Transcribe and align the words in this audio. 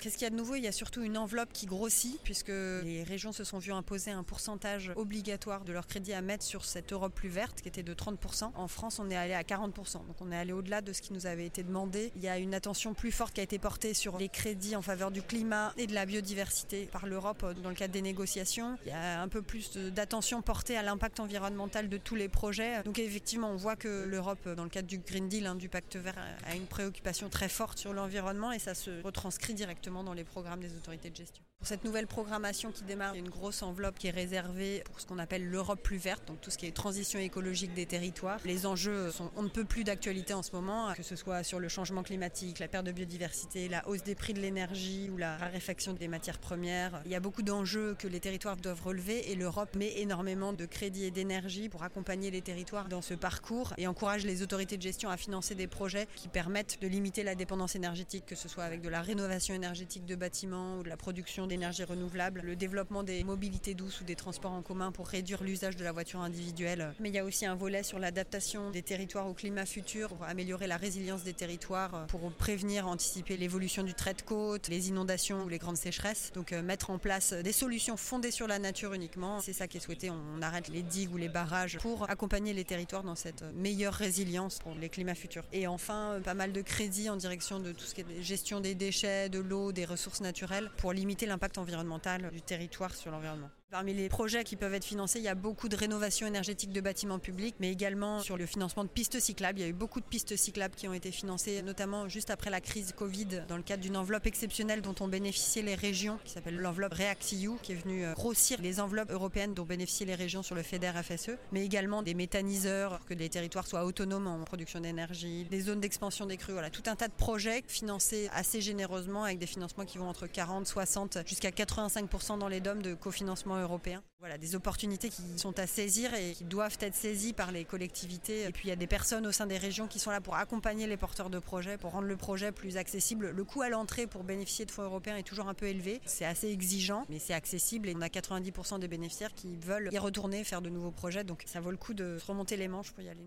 Qu'est-ce 0.00 0.14
qu'il 0.16 0.24
y 0.24 0.26
a 0.26 0.30
de 0.30 0.36
nouveau? 0.36 0.54
Il 0.54 0.62
y 0.62 0.68
a 0.68 0.72
surtout 0.72 1.02
une 1.02 1.18
enveloppe 1.18 1.52
qui 1.52 1.66
grossit 1.66 2.20
puisque 2.22 2.48
les 2.48 3.02
régions 3.02 3.32
se 3.32 3.44
sont 3.44 3.58
vues 3.58 3.72
imposer 3.72 4.10
un 4.10 4.22
pourcentage 4.22 4.92
obligatoire 4.96 5.64
de 5.64 5.72
leur 5.72 5.86
crédit 5.86 6.12
à 6.12 6.20
mettre 6.20 6.44
sur 6.44 6.64
cette 6.64 6.92
Europe 6.92 7.14
plus 7.14 7.28
verte 7.28 7.60
qui 7.60 7.68
était 7.68 7.82
de 7.82 7.94
30%. 7.94 8.52
En 8.54 8.68
France, 8.68 8.98
on 8.98 9.10
est 9.10 9.16
allé 9.16 9.34
à 9.34 9.42
40%. 9.42 9.72
Donc 10.06 10.16
on 10.20 10.30
est 10.30 10.36
allé 10.36 10.52
au-delà 10.52 10.80
de 10.80 10.92
ce 10.92 11.02
qui 11.02 11.12
nous 11.12 11.26
avait 11.26 11.46
été 11.46 11.62
demandé. 11.62 12.12
Il 12.16 12.22
y 12.22 12.28
a 12.28 12.38
une 12.38 12.54
attention 12.54 12.94
plus 12.94 13.10
forte 13.10 13.34
qui 13.34 13.40
a 13.40 13.44
été 13.44 13.58
portée 13.58 13.94
sur 13.94 14.18
les 14.18 14.28
crédits 14.28 14.76
en 14.76 14.82
faveur 14.82 15.10
du 15.10 15.22
climat 15.22 15.72
et 15.76 15.86
de 15.86 15.94
la 15.94 16.06
biodiversité 16.06 16.86
par 16.86 17.06
l'Europe 17.06 17.44
dans 17.62 17.70
le 17.70 17.74
cadre 17.74 17.92
des 17.92 18.02
négociations. 18.02 18.78
Il 18.84 18.90
y 18.90 18.94
a 18.94 19.20
un 19.20 19.28
peu 19.28 19.42
plus 19.42 19.76
d'attention 19.76 20.42
portée 20.42 20.76
à 20.76 20.82
l'impact 20.82 21.20
environnemental 21.20 21.88
de 21.88 21.96
tous 21.96 22.14
les 22.14 22.28
projets. 22.28 22.82
Donc 22.84 22.98
effectivement, 22.98 23.50
on 23.50 23.56
voit 23.56 23.76
que 23.76 24.04
l'Europe, 24.04 24.48
dans 24.48 24.64
le 24.64 24.70
cadre 24.70 24.88
du 24.88 24.98
Green 24.98 25.28
Deal, 25.28 25.46
hein, 25.46 25.54
du 25.54 25.68
pacte 25.68 25.96
vert, 25.96 26.16
a 26.46 26.54
une 26.54 26.66
préoccupation 26.66 27.28
très 27.28 27.48
forte 27.48 27.78
sur 27.78 27.92
l'environnement 27.92 28.52
et 28.52 28.58
ça 28.58 28.74
se 28.74 29.02
retranscrit 29.02 29.54
directement 29.54 29.87
dans 29.88 30.12
les 30.12 30.24
programmes 30.24 30.60
des 30.60 30.74
autorités 30.76 31.10
de 31.10 31.16
gestion. 31.16 31.42
Pour 31.58 31.66
cette 31.66 31.82
nouvelle 31.82 32.06
programmation 32.06 32.70
qui 32.70 32.84
démarre, 32.84 33.14
il 33.14 33.18
y 33.18 33.20
a 33.20 33.24
une 33.24 33.30
grosse 33.30 33.64
enveloppe 33.64 33.98
qui 33.98 34.06
est 34.06 34.12
réservée 34.12 34.84
pour 34.84 35.00
ce 35.00 35.06
qu'on 35.06 35.18
appelle 35.18 35.44
l'Europe 35.44 35.82
plus 35.82 35.96
verte, 35.96 36.24
donc 36.28 36.40
tout 36.40 36.50
ce 36.50 36.58
qui 36.58 36.66
est 36.66 36.70
transition 36.70 37.18
écologique 37.18 37.74
des 37.74 37.84
territoires. 37.84 38.38
Les 38.44 38.64
enjeux 38.64 39.10
sont 39.10 39.32
on 39.34 39.42
ne 39.42 39.48
peut 39.48 39.64
plus 39.64 39.82
d'actualité 39.82 40.34
en 40.34 40.44
ce 40.44 40.52
moment, 40.52 40.92
que 40.94 41.02
ce 41.02 41.16
soit 41.16 41.42
sur 41.42 41.58
le 41.58 41.68
changement 41.68 42.04
climatique, 42.04 42.60
la 42.60 42.68
perte 42.68 42.86
de 42.86 42.92
biodiversité, 42.92 43.68
la 43.68 43.86
hausse 43.88 44.04
des 44.04 44.14
prix 44.14 44.34
de 44.34 44.40
l'énergie 44.40 45.10
ou 45.12 45.16
la 45.16 45.36
raréfaction 45.36 45.94
des 45.94 46.06
matières 46.06 46.38
premières. 46.38 47.02
Il 47.06 47.10
y 47.10 47.16
a 47.16 47.20
beaucoup 47.20 47.42
d'enjeux 47.42 47.96
que 47.98 48.06
les 48.06 48.20
territoires 48.20 48.56
doivent 48.56 48.82
relever 48.82 49.32
et 49.32 49.34
l'Europe 49.34 49.74
met 49.74 49.98
énormément 49.98 50.52
de 50.52 50.64
crédits 50.64 51.04
et 51.04 51.10
d'énergie 51.10 51.68
pour 51.68 51.82
accompagner 51.82 52.30
les 52.30 52.42
territoires 52.42 52.88
dans 52.88 53.02
ce 53.02 53.14
parcours 53.14 53.74
et 53.78 53.88
encourage 53.88 54.24
les 54.24 54.42
autorités 54.42 54.76
de 54.76 54.82
gestion 54.82 55.10
à 55.10 55.16
financer 55.16 55.56
des 55.56 55.66
projets 55.66 56.06
qui 56.14 56.28
permettent 56.28 56.80
de 56.80 56.86
limiter 56.86 57.24
la 57.24 57.34
dépendance 57.34 57.74
énergétique, 57.74 58.26
que 58.26 58.36
ce 58.36 58.48
soit 58.48 58.64
avec 58.64 58.80
de 58.80 58.88
la 58.88 59.02
rénovation 59.02 59.54
énergétique 59.54 59.77
de 59.78 60.16
bâtiments 60.16 60.78
ou 60.78 60.82
de 60.82 60.88
la 60.88 60.96
production 60.96 61.46
d'énergie 61.46 61.84
renouvelable, 61.84 62.40
le 62.44 62.56
développement 62.56 63.02
des 63.04 63.22
mobilités 63.22 63.74
douces 63.74 64.00
ou 64.00 64.04
des 64.04 64.16
transports 64.16 64.50
en 64.50 64.62
commun 64.62 64.90
pour 64.90 65.06
réduire 65.06 65.42
l'usage 65.44 65.76
de 65.76 65.84
la 65.84 65.92
voiture 65.92 66.20
individuelle. 66.20 66.94
Mais 66.98 67.10
il 67.10 67.14
y 67.14 67.18
a 67.18 67.24
aussi 67.24 67.46
un 67.46 67.54
volet 67.54 67.82
sur 67.82 67.98
l'adaptation 67.98 68.70
des 68.70 68.82
territoires 68.82 69.28
au 69.28 69.34
climat 69.34 69.66
futur 69.66 70.08
pour 70.08 70.24
améliorer 70.24 70.66
la 70.66 70.76
résilience 70.76 71.22
des 71.22 71.32
territoires, 71.32 72.06
pour 72.08 72.32
prévenir, 72.32 72.88
anticiper 72.88 73.36
l'évolution 73.36 73.84
du 73.84 73.94
trait 73.94 74.14
de 74.14 74.22
côte, 74.22 74.68
les 74.68 74.88
inondations 74.88 75.44
ou 75.44 75.48
les 75.48 75.58
grandes 75.58 75.76
sécheresses. 75.76 76.32
Donc 76.34 76.52
euh, 76.52 76.62
mettre 76.62 76.90
en 76.90 76.98
place 76.98 77.32
des 77.32 77.52
solutions 77.52 77.96
fondées 77.96 78.32
sur 78.32 78.48
la 78.48 78.58
nature 78.58 78.94
uniquement, 78.94 79.40
c'est 79.40 79.52
ça 79.52 79.68
qui 79.68 79.76
est 79.76 79.80
souhaité. 79.80 80.10
On 80.10 80.42
arrête 80.42 80.68
les 80.68 80.82
digues 80.82 81.12
ou 81.12 81.16
les 81.16 81.28
barrages 81.28 81.78
pour 81.78 82.10
accompagner 82.10 82.52
les 82.52 82.64
territoires 82.64 83.04
dans 83.04 83.14
cette 83.14 83.44
meilleure 83.54 83.94
résilience 83.94 84.58
pour 84.58 84.74
les 84.74 84.88
climats 84.88 85.14
futurs. 85.14 85.44
Et 85.52 85.66
enfin, 85.66 86.14
euh, 86.14 86.20
pas 86.20 86.34
mal 86.34 86.52
de 86.52 86.62
crédits 86.62 87.10
en 87.10 87.16
direction 87.16 87.60
de 87.60 87.72
tout 87.72 87.84
ce 87.84 87.94
qui 87.94 88.00
est 88.00 88.22
gestion 88.22 88.60
des 88.60 88.74
déchets, 88.74 89.28
de 89.28 89.38
l'eau, 89.38 89.67
des 89.72 89.84
ressources 89.84 90.20
naturelles 90.20 90.70
pour 90.76 90.92
limiter 90.92 91.26
l'impact 91.26 91.58
environnemental 91.58 92.30
du 92.30 92.42
territoire 92.42 92.94
sur 92.94 93.10
l'environnement. 93.10 93.50
Parmi 93.70 93.92
les 93.92 94.08
projets 94.08 94.44
qui 94.44 94.56
peuvent 94.56 94.72
être 94.72 94.86
financés, 94.86 95.18
il 95.18 95.26
y 95.26 95.28
a 95.28 95.34
beaucoup 95.34 95.68
de 95.68 95.76
rénovation 95.76 96.26
énergétique 96.26 96.72
de 96.72 96.80
bâtiments 96.80 97.18
publics, 97.18 97.54
mais 97.60 97.70
également 97.70 98.20
sur 98.20 98.38
le 98.38 98.46
financement 98.46 98.82
de 98.82 98.88
pistes 98.88 99.20
cyclables. 99.20 99.58
Il 99.58 99.62
y 99.62 99.64
a 99.66 99.68
eu 99.68 99.74
beaucoup 99.74 100.00
de 100.00 100.06
pistes 100.06 100.36
cyclables 100.36 100.74
qui 100.74 100.88
ont 100.88 100.94
été 100.94 101.12
financées, 101.12 101.60
notamment 101.60 102.08
juste 102.08 102.30
après 102.30 102.48
la 102.48 102.62
crise 102.62 102.94
Covid, 102.96 103.42
dans 103.46 103.58
le 103.58 103.62
cadre 103.62 103.82
d'une 103.82 103.98
enveloppe 103.98 104.24
exceptionnelle 104.24 104.80
dont 104.80 104.94
ont 105.00 105.08
bénéficié 105.08 105.60
les 105.60 105.74
régions, 105.74 106.18
qui 106.24 106.32
s'appelle 106.32 106.56
l'enveloppe 106.56 106.94
REACT-EU, 106.94 107.58
qui 107.62 107.72
est 107.72 107.74
venue 107.74 108.06
euh, 108.06 108.14
grossir 108.14 108.58
les 108.62 108.80
enveloppes 108.80 109.10
européennes 109.10 109.52
dont 109.52 109.66
bénéficient 109.66 110.06
les 110.06 110.14
régions 110.14 110.42
sur 110.42 110.54
le 110.54 110.62
FEDER 110.62 110.92
FSE, 111.02 111.32
mais 111.52 111.62
également 111.62 112.02
des 112.02 112.14
méthaniseurs, 112.14 112.96
pour 112.96 113.08
que 113.08 113.14
les 113.14 113.28
territoires 113.28 113.66
soient 113.66 113.84
autonomes 113.84 114.28
en 114.28 114.44
production 114.44 114.80
d'énergie, 114.80 115.44
des 115.44 115.60
zones 115.60 115.80
d'expansion 115.80 116.24
des 116.24 116.38
crues, 116.38 116.54
voilà, 116.54 116.70
tout 116.70 116.84
un 116.86 116.96
tas 116.96 117.08
de 117.08 117.12
projets 117.12 117.62
financés 117.68 118.30
assez 118.32 118.62
généreusement 118.62 119.24
avec 119.24 119.38
des 119.38 119.46
financements 119.46 119.84
qui 119.84 119.98
vont 119.98 120.08
entre 120.08 120.26
40, 120.26 120.66
60 120.66 121.18
jusqu'à 121.26 121.50
85% 121.50 122.38
dans 122.38 122.48
les 122.48 122.60
DOM 122.60 122.80
de 122.80 122.94
cofinancement 122.94 123.57
européen. 123.60 124.02
Voilà, 124.20 124.38
des 124.38 124.54
opportunités 124.54 125.10
qui 125.10 125.22
sont 125.36 125.58
à 125.58 125.66
saisir 125.66 126.12
et 126.14 126.32
qui 126.32 126.44
doivent 126.44 126.76
être 126.80 126.94
saisies 126.94 127.32
par 127.32 127.52
les 127.52 127.64
collectivités. 127.64 128.44
Et 128.44 128.50
puis 128.50 128.66
il 128.66 128.68
y 128.70 128.72
a 128.72 128.76
des 128.76 128.86
personnes 128.86 129.26
au 129.26 129.32
sein 129.32 129.46
des 129.46 129.58
régions 129.58 129.86
qui 129.86 129.98
sont 129.98 130.10
là 130.10 130.20
pour 130.20 130.34
accompagner 130.34 130.86
les 130.86 130.96
porteurs 130.96 131.30
de 131.30 131.38
projets, 131.38 131.78
pour 131.78 131.92
rendre 131.92 132.08
le 132.08 132.16
projet 132.16 132.52
plus 132.52 132.76
accessible. 132.76 133.30
Le 133.30 133.44
coût 133.44 133.62
à 133.62 133.68
l'entrée 133.68 134.06
pour 134.06 134.24
bénéficier 134.24 134.64
de 134.64 134.70
fonds 134.70 134.82
européens 134.82 135.16
est 135.16 135.22
toujours 135.22 135.48
un 135.48 135.54
peu 135.54 135.66
élevé. 135.66 136.00
C'est 136.06 136.24
assez 136.24 136.48
exigeant, 136.48 137.04
mais 137.08 137.18
c'est 137.18 137.34
accessible 137.34 137.88
et 137.88 137.94
on 137.96 138.00
a 138.00 138.08
90% 138.08 138.80
des 138.80 138.88
bénéficiaires 138.88 139.34
qui 139.34 139.56
veulent 139.56 139.90
y 139.92 139.98
retourner, 139.98 140.44
faire 140.44 140.62
de 140.62 140.68
nouveaux 140.68 140.90
projets. 140.90 141.24
Donc 141.24 141.44
ça 141.46 141.60
vaut 141.60 141.70
le 141.70 141.76
coup 141.76 141.94
de 141.94 142.18
remonter 142.26 142.56
les 142.56 142.68
manches 142.68 142.92
pour 142.92 143.02
y 143.02 143.08
aller. 143.08 143.24